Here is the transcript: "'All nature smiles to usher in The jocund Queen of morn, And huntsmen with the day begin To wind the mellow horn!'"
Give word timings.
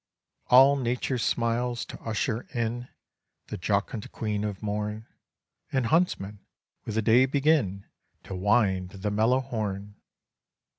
"'All 0.47 0.77
nature 0.77 1.19
smiles 1.19 1.85
to 1.85 2.01
usher 2.01 2.47
in 2.55 2.87
The 3.49 3.57
jocund 3.59 4.11
Queen 4.11 4.43
of 4.43 4.63
morn, 4.63 5.05
And 5.71 5.85
huntsmen 5.85 6.39
with 6.85 6.95
the 6.95 7.03
day 7.03 7.27
begin 7.27 7.85
To 8.23 8.35
wind 8.35 8.89
the 8.89 9.11
mellow 9.11 9.41
horn!'" 9.41 9.97